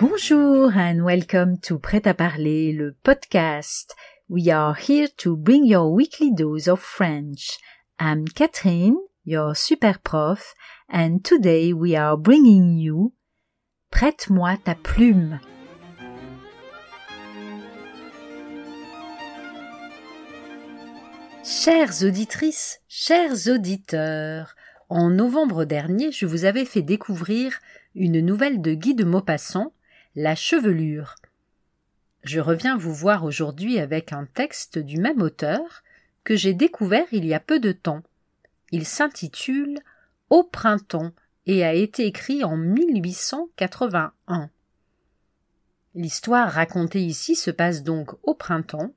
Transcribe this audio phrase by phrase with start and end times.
[0.00, 3.96] Bonjour and welcome to Prêt à parler, le podcast.
[4.28, 7.58] We are here to bring your weekly dose of French.
[7.98, 10.54] I'm Catherine, your super prof,
[10.88, 13.12] and today we are bringing you
[13.90, 15.40] Prête-moi ta plume.
[21.42, 24.54] Chères auditrices, chers auditeurs,
[24.90, 27.58] en novembre dernier, je vous avais fait découvrir
[27.96, 29.72] une nouvelle de Guy de Maupassant,
[30.20, 31.14] La chevelure.
[32.24, 35.84] Je reviens vous voir aujourd'hui avec un texte du même auteur
[36.24, 38.02] que j'ai découvert il y a peu de temps.
[38.72, 39.78] Il s'intitule
[40.28, 41.12] Au printemps
[41.46, 44.50] et a été écrit en 1881.
[45.94, 48.92] L'histoire racontée ici se passe donc au printemps,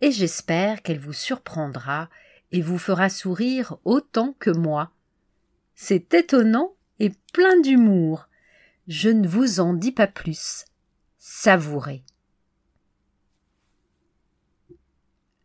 [0.00, 2.08] et j'espère qu'elle vous surprendra
[2.52, 4.92] et vous fera sourire autant que moi.
[5.74, 8.28] C'est étonnant et plein d'humour.
[8.86, 10.66] Je ne vous en dis pas plus.
[11.18, 12.02] Savourez.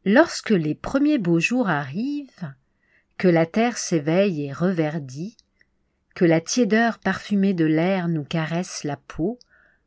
[0.06, 2.54] Lorsque les premiers beaux jours arrivent,
[3.18, 5.38] que la terre s'éveille et reverdit,
[6.16, 9.40] que la tiédeur parfumée de l'air nous caresse la peau,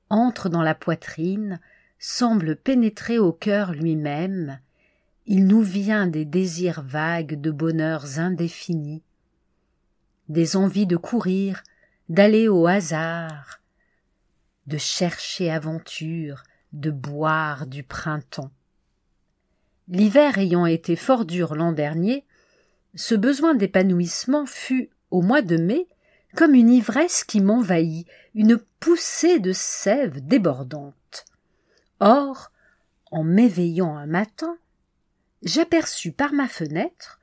[0.09, 1.61] entre dans la poitrine,
[1.99, 4.61] semble pénétrer au cœur lui-même,
[5.27, 9.03] il nous vient des désirs vagues de bonheurs indéfinis,
[10.29, 11.63] des envies de courir,
[12.13, 13.63] d'aller au hasard,
[14.67, 16.43] de chercher aventure,
[16.75, 18.51] de boire du printemps.
[19.89, 22.27] L'hiver ayant été fort dur l'an dernier,
[22.95, 25.89] ce besoin d'épanouissement fut, au mois de mai,
[26.37, 31.25] comme une ivresse qui m'envahit, une poussée de sève débordante.
[31.99, 32.53] Or,
[33.11, 34.59] en m'éveillant un matin,
[35.43, 37.21] j'aperçus par ma fenêtre,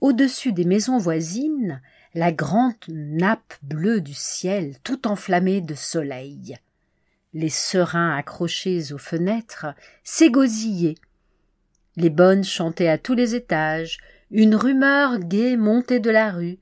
[0.00, 1.80] au-dessus des maisons voisines,
[2.14, 6.56] la grande nappe bleue du ciel tout enflammée de soleil.
[7.32, 9.66] Les serins accrochés aux fenêtres
[10.04, 10.98] s'égosillaient.
[11.96, 13.98] Les bonnes chantaient à tous les étages,
[14.30, 16.58] une rumeur gaie montait de la rue,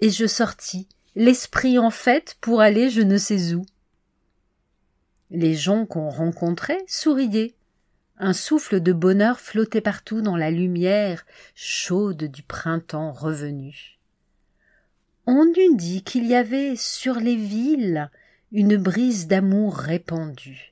[0.00, 3.64] et je sortis, l'esprit en fête pour aller je ne sais où.
[5.30, 7.54] Les gens qu'on rencontrait souriaient.
[8.16, 13.97] Un souffle de bonheur flottait partout dans la lumière chaude du printemps revenu.
[15.30, 18.10] On eût dit qu'il y avait sur les villes
[18.50, 20.70] une brise d'amour répandue,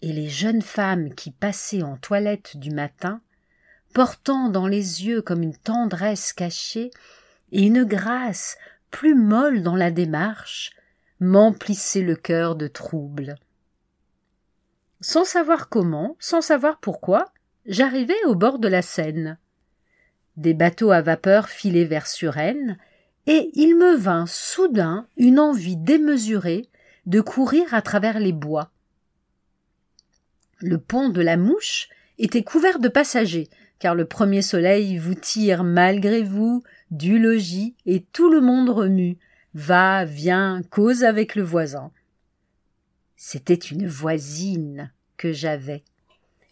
[0.00, 3.20] et les jeunes femmes qui passaient en toilette du matin,
[3.92, 6.90] portant dans les yeux comme une tendresse cachée
[7.52, 8.56] et une grâce
[8.90, 10.70] plus molle dans la démarche,
[11.20, 13.34] m'emplissait le cœur de trouble.
[15.02, 17.26] Sans savoir comment, sans savoir pourquoi,
[17.66, 19.36] j'arrivai au bord de la Seine.
[20.38, 22.78] Des bateaux à vapeur filaient vers Suresnes,
[23.26, 26.68] et il me vint soudain une envie démesurée
[27.06, 28.70] de courir à travers les bois.
[30.60, 31.88] Le pont de la Mouche
[32.18, 33.48] était couvert de passagers,
[33.78, 39.18] car le premier soleil vous tire malgré vous du logis et tout le monde remue,
[39.54, 41.90] va, vient, cause avec le voisin.
[43.16, 45.82] C'était une voisine que j'avais,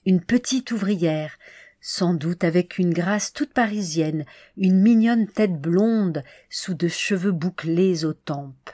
[0.06, 1.38] une petite ouvrière,
[1.87, 4.25] sans doute avec une grâce toute parisienne,
[4.56, 8.71] une mignonne tête blonde sous de cheveux bouclés aux tempes,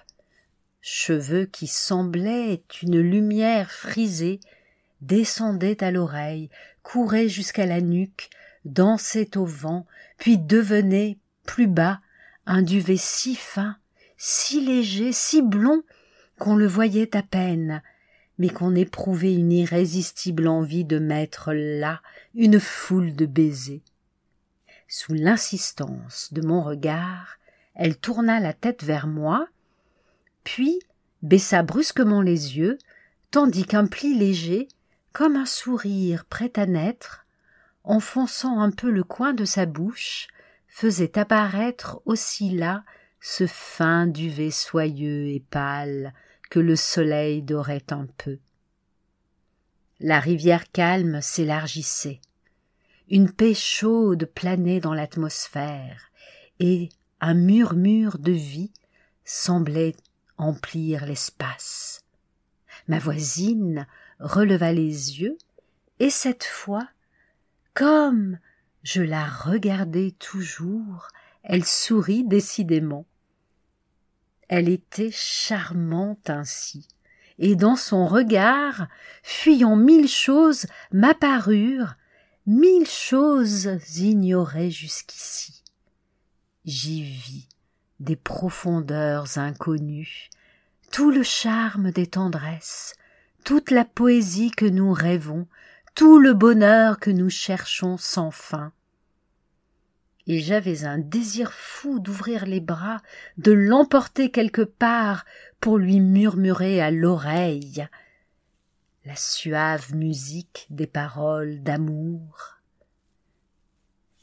[0.81, 4.39] cheveux qui semblaient une lumière frisée,
[5.01, 6.51] descendaient à l'oreille,
[6.85, 8.31] couraient jusqu'à la nuque,
[8.65, 11.99] dansaient au vent, puis devenaient plus bas,
[12.47, 13.77] un duvet si fin,
[14.19, 15.83] si léger, si blond,
[16.39, 17.83] qu'on le voyait à peine,
[18.41, 22.01] mais qu'on éprouvait une irrésistible envie de mettre là
[22.35, 23.83] une foule de baisers.
[24.89, 27.37] Sous l'insistance de mon regard,
[27.75, 29.47] elle tourna la tête vers moi,
[30.43, 30.81] puis
[31.21, 32.79] baissa brusquement les yeux,
[33.31, 34.69] tandis qu'un pli léger,
[35.13, 37.27] comme un sourire prêt à naître,
[37.85, 40.29] enfonçant un peu le coin de sa bouche,
[40.67, 42.85] faisait apparaître aussi là
[43.21, 46.15] ce fin duvet soyeux et pâle
[46.51, 48.39] que le soleil dorait un peu.
[50.01, 52.21] La rivière calme s'élargissait.
[53.09, 56.11] Une paix chaude planait dans l'atmosphère,
[56.59, 58.73] et un murmure de vie
[59.25, 59.95] semblait
[60.37, 62.05] emplir l'espace.
[62.89, 63.87] Ma voisine
[64.19, 65.39] releva les yeux,
[65.99, 66.89] et cette fois,
[67.75, 68.39] comme
[68.83, 71.09] je la regardais toujours,
[71.43, 73.07] elle sourit décidément.
[74.51, 76.89] Elle était charmante ainsi,
[77.39, 78.89] et dans son regard,
[79.23, 81.95] fuyant mille choses, m'apparurent,
[82.49, 85.63] mille choses ignorées jusqu'ici.
[86.65, 87.49] J'y vis
[88.01, 90.31] des profondeurs inconnues,
[90.91, 92.97] tout le charme des tendresses,
[93.45, 95.47] toute la poésie que nous rêvons,
[95.95, 98.73] tout le bonheur que nous cherchons sans fin.
[100.33, 103.03] Et j'avais un désir fou d'ouvrir les bras,
[103.37, 105.25] de l'emporter quelque part
[105.59, 107.89] pour lui murmurer à l'oreille
[109.05, 112.61] la suave musique des paroles d'amour.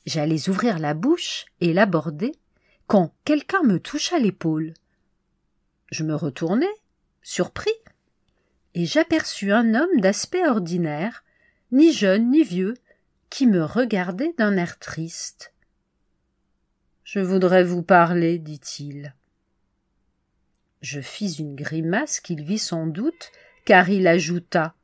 [0.05, 2.31] J'allais ouvrir la bouche et l'aborder
[2.85, 4.75] quand quelqu'un me toucha l'épaule.
[5.91, 6.71] Je me retournai,
[7.21, 7.75] surpris,
[8.75, 11.25] et j'aperçus un homme d'aspect ordinaire,
[11.73, 12.75] ni jeune ni vieux,
[13.29, 15.51] qui me regardait d'un air triste.
[17.07, 19.15] Je voudrais vous parler, dit-il.
[20.81, 23.31] Je fis une grimace qu'il vit sans doute,
[23.63, 24.75] car il ajouta.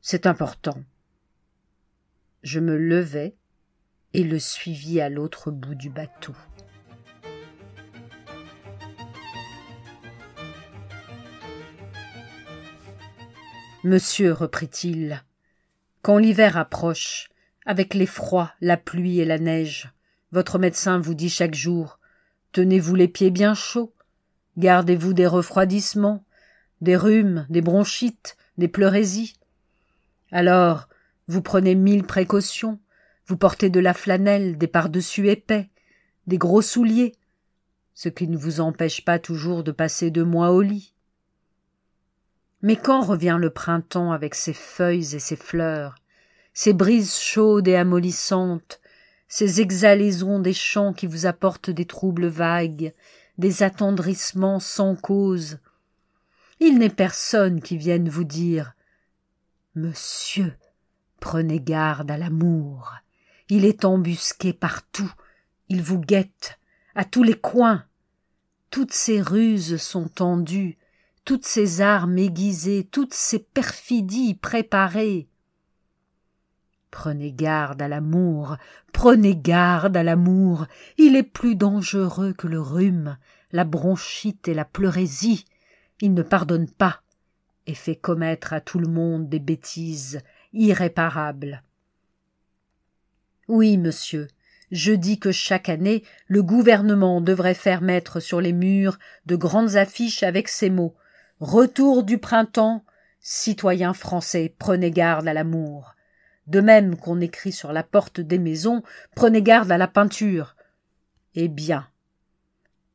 [0.00, 0.82] C'est important.
[2.42, 3.36] Je me levai
[4.12, 6.34] et le suivis à l'autre bout du bateau.
[13.84, 15.22] Monsieur, reprit-il,
[16.02, 17.30] quand l'hiver approche,
[17.66, 19.92] avec l'effroi, la pluie et la neige,
[20.32, 21.98] votre médecin vous dit chaque jour
[22.52, 23.92] Tenez-vous les pieds bien chauds,
[24.58, 26.24] gardez-vous des refroidissements,
[26.80, 29.36] des rhumes, des bronchites, des pleurésies.
[30.32, 30.88] Alors,
[31.28, 32.80] vous prenez mille précautions,
[33.26, 35.70] vous portez de la flanelle, des pardessus épais,
[36.26, 37.14] des gros souliers,
[37.94, 40.92] ce qui ne vous empêche pas toujours de passer deux mois au lit.
[42.62, 45.96] Mais quand revient le printemps avec ses feuilles et ses fleurs,
[46.52, 48.79] ses brises chaudes et amollissantes,
[49.30, 52.92] ces exhalaisons des champs qui vous apportent des troubles vagues,
[53.38, 55.60] des attendrissements sans cause,
[56.58, 58.74] il n'est personne qui vienne vous dire
[59.76, 60.52] Monsieur,
[61.20, 62.92] prenez garde à l'amour.
[63.48, 65.10] Il est embusqué partout,
[65.68, 66.58] il vous guette,
[66.96, 67.84] à tous les coins.
[68.70, 70.76] Toutes ses ruses sont tendues,
[71.24, 75.29] toutes ses armes aiguisées, toutes ses perfidies préparées.
[76.90, 78.56] Prenez garde à l'amour,
[78.92, 80.66] prenez garde à l'amour,
[80.98, 83.16] il est plus dangereux que le rhume,
[83.52, 85.44] la bronchite et la pleurésie.
[86.00, 87.02] Il ne pardonne pas
[87.66, 90.20] et fait commettre à tout le monde des bêtises
[90.52, 91.62] irréparables.
[93.46, 94.26] Oui, monsieur,
[94.72, 99.76] je dis que chaque année le gouvernement devrait faire mettre sur les murs de grandes
[99.76, 100.94] affiches avec ces mots
[101.40, 102.84] Retour du printemps,
[103.18, 105.94] citoyens français, prenez garde à l'amour.
[106.50, 108.82] De même qu'on écrit sur la porte des maisons
[109.14, 110.56] Prenez garde à la peinture.
[111.36, 111.86] Eh bien.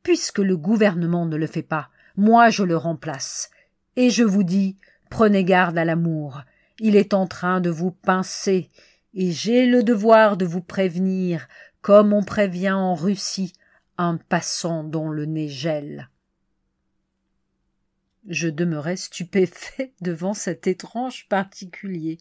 [0.02, 1.88] Puisque le gouvernement ne le fait pas,
[2.18, 3.50] moi je le remplace.
[3.96, 4.76] Et je vous dis,
[5.08, 6.42] prenez garde à l'amour.
[6.80, 8.68] Il est en train de vous pincer,
[9.14, 11.48] et j'ai le devoir de vous prévenir,
[11.80, 13.54] comme on prévient en Russie
[13.96, 16.10] un passant dont le nez gèle.
[18.28, 22.18] Je demeurai stupéfait devant cet étrange particulier,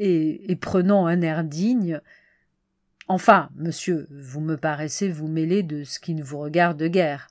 [0.00, 2.00] et, prenant un air digne.
[3.06, 7.28] Enfin, monsieur, vous me paraissez vous mêler de ce qui ne vous regarde guère.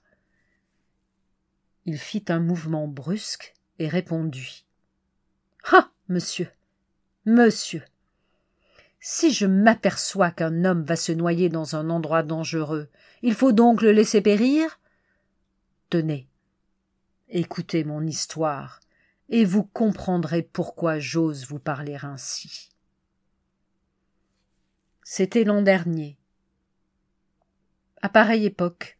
[1.86, 4.66] Il fit un mouvement brusque et répondit.
[5.72, 5.90] Ah.
[6.10, 6.48] Monsieur.
[7.26, 7.84] Monsieur.
[9.00, 12.90] Si je m'aperçois qu'un homme va se noyer dans un endroit dangereux,
[13.22, 14.80] il faut donc le laisser périr?
[15.92, 16.28] Tenez.
[17.30, 18.80] Écoutez mon histoire,
[19.30, 22.70] et vous comprendrez pourquoi j'ose vous parler ainsi.
[25.04, 26.18] C'était l'an dernier.
[28.02, 28.98] À pareille époque,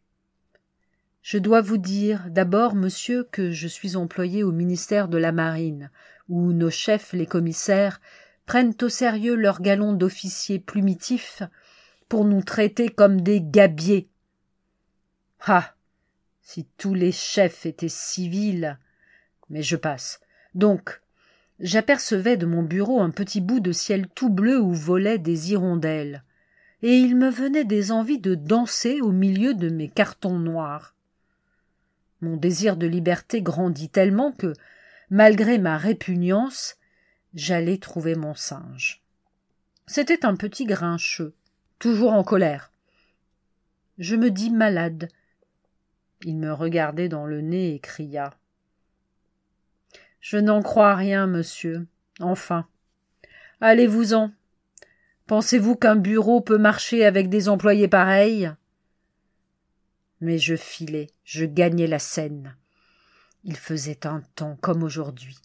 [1.22, 5.90] je dois vous dire d'abord, monsieur, que je suis employé au ministère de la Marine,
[6.28, 8.00] où nos chefs, les commissaires,
[8.46, 11.42] prennent au sérieux leur galon d'officiers plumitifs
[12.08, 14.08] pour nous traiter comme des gabiers.
[15.40, 15.74] Ah.
[16.42, 18.76] Si tous les chefs étaient civils.
[19.50, 20.20] Mais je passe.
[20.54, 21.00] Donc,
[21.58, 26.24] j'apercevais de mon bureau un petit bout de ciel tout bleu où volaient des hirondelles,
[26.82, 30.94] et il me venait des envies de danser au milieu de mes cartons noirs.
[32.22, 34.54] Mon désir de liberté grandit tellement que,
[35.10, 36.76] malgré ma répugnance,
[37.34, 39.02] j'allais trouver mon singe.
[39.86, 41.34] C'était un petit grincheux,
[41.78, 42.72] toujours en colère.
[43.98, 45.08] Je me dis malade.
[46.22, 48.34] Il me regardait dans le nez et cria.
[50.20, 51.86] Je n'en crois rien, monsieur.
[52.20, 52.66] Enfin.
[53.60, 54.32] Allez-vous-en.
[55.26, 58.52] Pensez-vous qu'un bureau peut marcher avec des employés pareils?
[60.20, 62.56] mais je filais, je gagnais la scène.
[63.44, 65.38] Il faisait un temps comme aujourd'hui,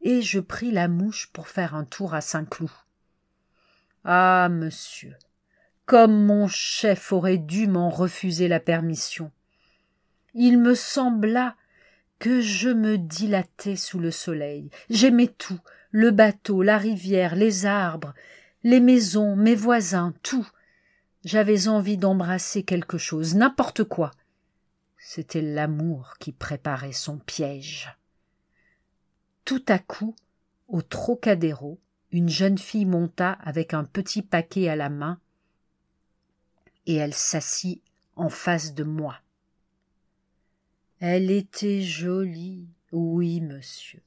[0.00, 2.70] et je pris la mouche pour faire un tour à Saint-Cloud.
[4.04, 5.16] Ah, monsieur,
[5.84, 9.30] comme mon chef aurait dû m'en refuser la permission.
[10.34, 11.56] Il me sembla
[12.18, 14.70] que je me dilatais sous le soleil.
[14.90, 18.14] J'aimais tout, le bateau, la rivière, les arbres,
[18.62, 20.48] les maisons, mes voisins, tout.
[21.24, 24.10] J'avais envie d'embrasser quelque chose, n'importe quoi.
[24.98, 27.96] C'était l'amour qui préparait son piège.
[29.44, 30.16] Tout à coup,
[30.68, 31.80] au Trocadéro,
[32.10, 35.20] une jeune fille monta avec un petit paquet à la main,
[36.86, 37.82] et elle s'assit
[38.14, 39.20] en face de moi.
[41.00, 44.00] Elle était jolie, oui, monsieur.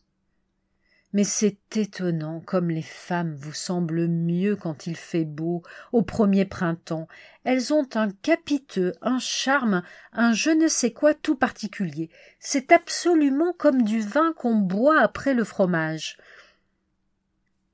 [1.13, 6.46] Mais c'est étonnant comme les femmes vous semblent mieux quand il fait beau, au premier
[6.46, 7.08] printemps.
[7.43, 12.10] Elles ont un capiteux, un charme, un je ne sais quoi tout particulier.
[12.39, 16.17] C'est absolument comme du vin qu'on boit après le fromage.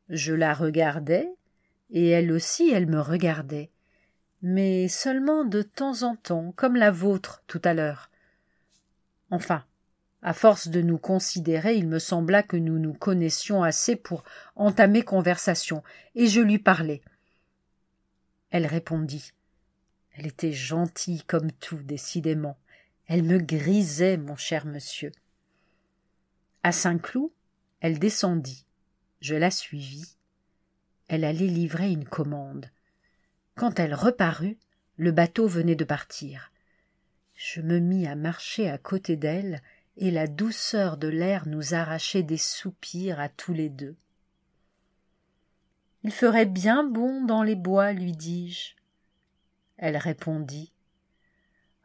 [0.09, 1.29] Je la regardais,
[1.89, 3.69] et elle aussi elle me regardait,
[4.41, 8.09] mais seulement de temps en temps, comme la vôtre tout à l'heure.
[9.31, 9.63] Enfin,
[10.21, 14.23] à force de nous considérer, il me sembla que nous nous connaissions assez pour
[14.55, 15.83] entamer conversation,
[16.15, 17.01] et je lui parlai.
[18.49, 19.33] Elle répondit.
[20.13, 22.57] Elle était gentille comme tout, décidément.
[23.07, 25.11] Elle me grisait, mon cher monsieur.
[26.63, 27.31] À Saint-Cloud,
[27.81, 28.65] elle descendit.
[29.21, 30.17] Je la suivis.
[31.07, 32.71] Elle allait livrer une commande.
[33.55, 34.57] Quand elle reparut,
[34.97, 36.51] le bateau venait de partir.
[37.35, 39.61] Je me mis à marcher à côté d'elle,
[39.97, 43.95] et la douceur de l'air nous arrachait des soupirs à tous les deux.
[46.03, 48.75] Il ferait bien bon dans les bois, lui dis-je.
[49.77, 50.71] Elle répondit.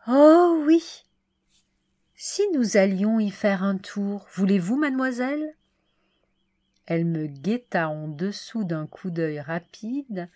[0.06, 1.04] Oh oui.
[2.14, 5.54] Si nous allions y faire un tour, voulez-vous, mademoiselle?
[6.86, 10.28] Elle me guetta en dessous d'un coup d'œil rapide,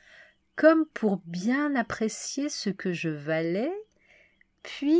[0.57, 3.73] comme pour bien apprécier ce que je valais,
[4.65, 4.99] puis,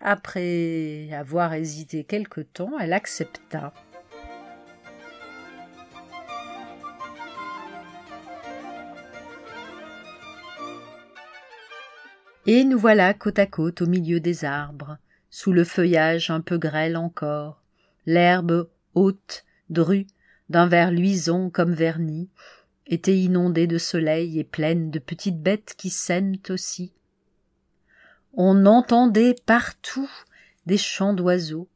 [0.00, 3.72] après avoir hésité quelque temps, elle accepta.
[12.46, 14.98] Et nous voilà côte à côte au milieu des arbres,
[15.30, 17.62] sous le feuillage un peu grêle encore,
[18.06, 20.06] l'herbe haute, drue,
[20.48, 22.30] d'un vert luisant comme vernis,
[22.86, 26.92] était inondée de soleil et pleine de petites bêtes qui saignent aussi,
[28.34, 30.10] on entendait partout
[30.66, 31.68] des chants d'oiseaux.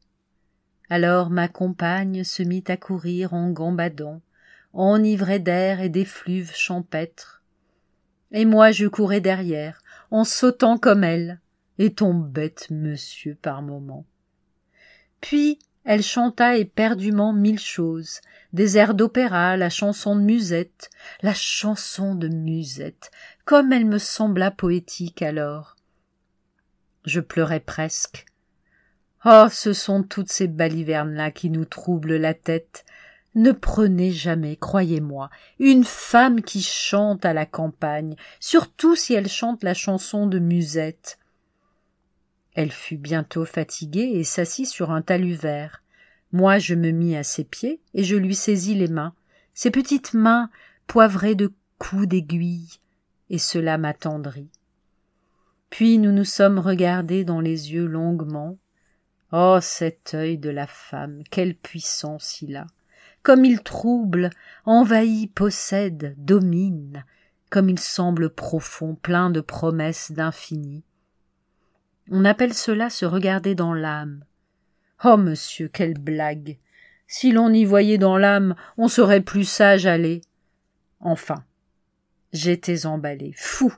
[0.89, 4.21] Alors ma compagne se mit à courir en gambadant,
[4.73, 7.43] enivrée d'air et d'effluves champêtres.
[8.31, 11.39] Et moi je courais derrière, en sautant comme elle,
[11.77, 14.05] et bête monsieur par moments.
[15.21, 18.19] Puis elle chanta éperdument mille choses,
[18.51, 20.89] des airs d'opéra, la chanson de Musette,
[21.21, 23.11] la chanson de Musette,
[23.45, 25.76] comme elle me sembla poétique alors.
[27.07, 28.25] Je pleurais presque.
[29.23, 32.83] Oh, ce sont toutes ces balivernes-là qui nous troublent la tête.
[33.33, 39.63] Ne prenez jamais, croyez-moi, une femme qui chante à la campagne, surtout si elle chante
[39.63, 41.17] la chanson de Musette.
[42.55, 45.83] Elle fut bientôt fatiguée et s'assit sur un talus vert.
[46.33, 49.13] Moi, je me mis à ses pieds et je lui saisis les mains,
[49.53, 50.49] ses petites mains
[50.87, 52.67] poivrées de coups d'aiguille,
[53.29, 54.49] et cela m'attendrit.
[55.69, 58.57] Puis nous nous sommes regardés dans les yeux longuement.
[59.31, 59.59] Oh.
[59.61, 61.23] Cet œil de la femme.
[61.29, 62.67] Quelle puissance il a.
[63.23, 64.29] Comme il trouble,
[64.65, 67.03] envahit, possède, domine,
[67.49, 70.83] comme il semble profond, plein de promesses d'infini.
[72.09, 74.23] On appelle cela se regarder dans l'âme.
[75.03, 75.17] Oh.
[75.17, 76.57] Monsieur, quelle blague.
[77.05, 80.21] Si l'on y voyait dans l'âme, on serait plus sage aller.
[80.99, 81.43] Enfin.
[82.33, 83.73] J'étais emballé, fou,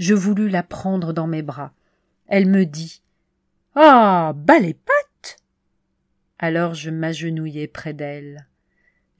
[0.00, 1.72] je voulus la prendre dans mes bras.
[2.26, 3.02] Elle me dit
[3.76, 4.32] Ah.
[4.34, 5.36] Bas les pattes.
[6.38, 8.48] Alors je m'agenouillai près d'elle.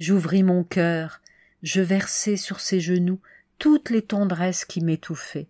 [0.00, 1.20] J'ouvris mon cœur,
[1.62, 3.20] je versai sur ses genoux
[3.58, 5.48] toutes les tendresses qui m'étouffaient.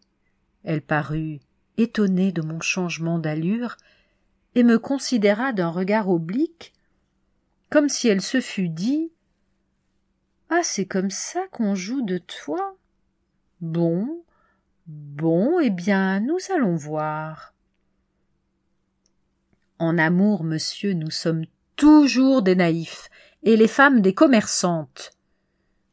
[0.64, 1.38] Elle parut
[1.78, 3.76] étonnée de mon changement d'allure
[4.56, 6.74] et me considéra d'un regard oblique,
[7.70, 9.12] comme si elle se fût dit
[10.48, 12.76] Ah, c'est comme ça qu'on joue de toi.
[13.60, 14.24] Bon,
[14.92, 17.54] Bon, eh bien, nous allons voir.
[19.78, 21.44] En amour, monsieur, nous sommes
[21.76, 23.08] toujours des naïfs,
[23.44, 25.12] et les femmes des commerçantes.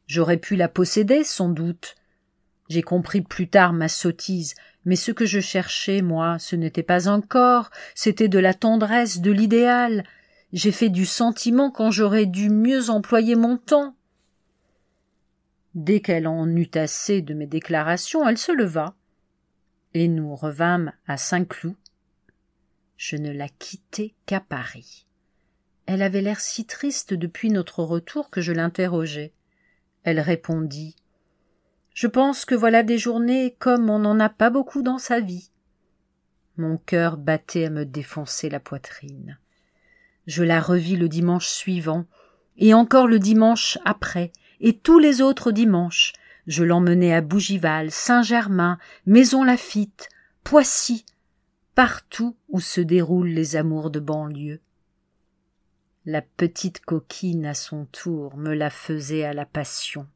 [0.08, 1.94] J'aurais pu la posséder, sans doute.
[2.68, 7.06] J'ai compris plus tard ma sottise, mais ce que je cherchais, moi, ce n'était pas
[7.06, 10.02] encore, c'était de la tendresse, de l'idéal.
[10.52, 13.94] J'ai fait du sentiment quand j'aurais dû mieux employer mon temps.
[15.74, 18.94] Dès qu'elle en eut assez de mes déclarations, elle se leva,
[19.94, 21.76] et nous revînmes à Saint-Cloud.
[22.96, 25.06] Je ne la quittai qu'à Paris.
[25.86, 29.32] Elle avait l'air si triste depuis notre retour que je l'interrogeai.
[30.02, 30.96] Elle répondit.
[31.94, 35.50] Je pense que voilà des journées comme on n'en a pas beaucoup dans sa vie.
[36.56, 39.38] Mon cœur battait à me défoncer la poitrine.
[40.26, 42.04] Je la revis le dimanche suivant,
[42.56, 46.12] et encore le dimanche après, et tous les autres dimanches.
[46.46, 50.08] Je l'emmenai à Bougival, Saint-Germain, Maison Lafitte,
[50.44, 51.04] Poissy,
[51.74, 54.60] partout où se déroulent les amours de banlieue.
[56.06, 60.06] La petite coquine à son tour me la faisait à la passion.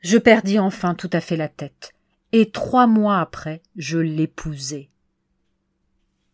[0.00, 1.92] Je perdis enfin tout à fait la tête,
[2.30, 4.88] et trois mois après je l'épousai.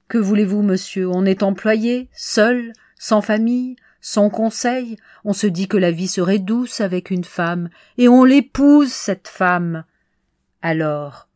[0.09, 5.77] Que voulez-vous, monsieur, on est employé, seul, sans famille, sans conseil, on se dit que
[5.79, 9.85] la vie serait douce avec une femme, et on l'épouse, cette femme.
[10.61, 11.29] Alors,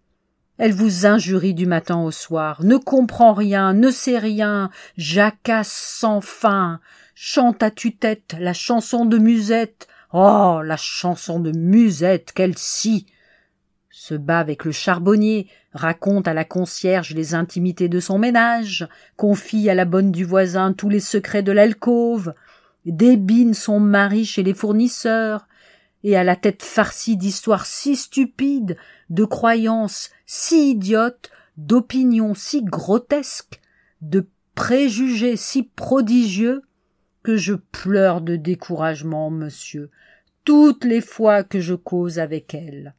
[0.59, 6.21] elle vous injurie du matin au soir, ne comprend rien, ne sait rien, jacasse sans
[6.21, 6.81] fin,
[7.15, 9.87] chante à tue-tête la chanson de Musette.
[10.13, 13.07] Oh, la chanson de Musette, quelle scie
[13.91, 19.71] se bat avec le charbonnier, raconte à la concierge les intimités de son ménage, confie
[19.71, 22.35] à la bonne du voisin tous les secrets de l'alcôve,
[22.93, 25.47] débine son mari chez les fournisseurs,
[26.05, 28.77] et à la tête farcie d'histoires si stupides,
[29.11, 33.61] de croyances si idiotes, d'opinions si grotesques,
[34.03, 36.63] de préjugés si prodigieux,
[37.23, 39.91] que je pleure de découragement, monsieur,
[40.45, 42.95] toutes les fois que je cause avec elle.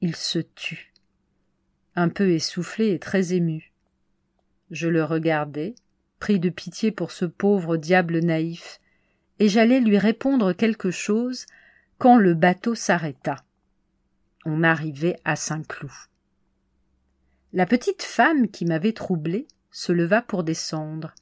[0.00, 0.94] Il se tut,
[1.94, 3.74] un peu essoufflé et très ému.
[4.70, 5.74] Je le regardai,
[6.18, 8.80] pris de pitié pour ce pauvre diable naïf,
[9.38, 11.46] et j'allais lui répondre quelque chose
[11.98, 13.36] quand le bateau s'arrêta.
[14.44, 15.90] On arrivait à Saint-Cloud.
[17.52, 21.14] La petite femme qui m'avait troublé se leva pour descendre.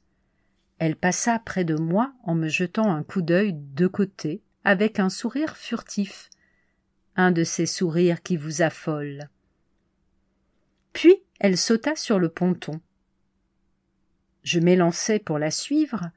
[0.79, 5.09] Elle passa près de moi en me jetant un coup d'œil de côté, avec un
[5.09, 6.29] sourire furtif,
[7.15, 9.29] un de ces sourires qui vous affolent.
[10.93, 12.81] Puis elle sauta sur le ponton.
[14.47, 16.09] Je m'élançai pour la suivre,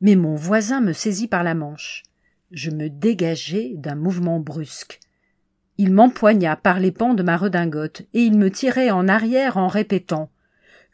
[0.00, 2.02] mais mon voisin me saisit par la manche.
[2.50, 4.98] Je me dégageai d'un mouvement brusque.
[5.78, 9.68] Il m'empoigna par les pans de ma redingote, et il me tirait en arrière en
[9.68, 10.32] répétant.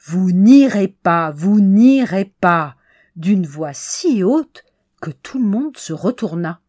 [0.05, 2.76] Vous n'irez pas, vous n'irez pas.
[3.16, 4.62] d'une voix si haute
[5.00, 6.61] que tout le monde se retourna.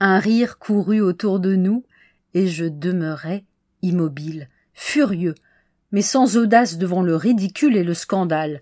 [0.00, 1.84] Un rire courut autour de nous,
[2.34, 3.44] et je demeurai
[3.82, 5.36] immobile, furieux,
[5.94, 8.58] mais sans audace devant le ridicule et le scandale.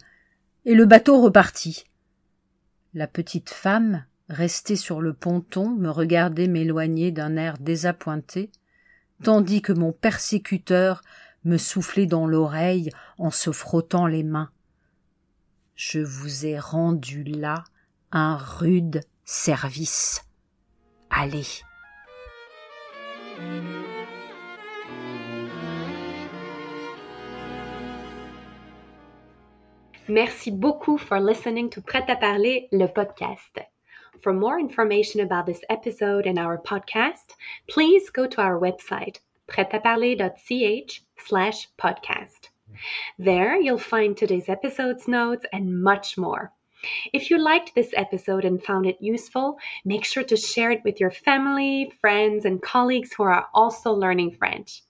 [0.66, 1.84] Et le bateau repartit.
[2.92, 8.50] La petite femme, restée sur le ponton, me regardait m'éloigner d'un air désappointé,
[9.22, 11.00] tandis que mon persécuteur
[11.46, 14.50] me soufflait dans l'oreille en se frottant les mains.
[15.74, 17.64] Je vous ai rendu là
[18.10, 20.20] un rude service.
[21.08, 21.46] Allez.
[30.08, 33.64] Merci beaucoup for listening to Prêt à parler, le podcast.
[34.20, 37.36] For more information about this episode and our podcast,
[37.68, 42.50] please go to our website, pretaparler.ch slash podcast.
[43.16, 46.52] There you'll find today's episode's notes and much more.
[47.12, 50.98] If you liked this episode and found it useful, make sure to share it with
[50.98, 54.82] your family, friends, and colleagues who are also learning French.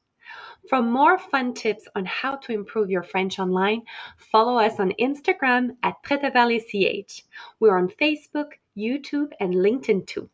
[0.68, 3.83] For more fun tips on how to improve your French online,
[4.16, 7.25] follow us on Instagram at CH.
[7.59, 10.31] We're on Facebook, YouTube, and LinkedIn too.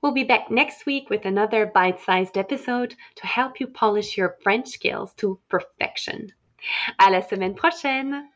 [0.00, 4.36] We'll be back next week with another bite sized episode to help you polish your
[4.42, 6.32] French skills to perfection.
[7.00, 8.31] À la semaine prochaine!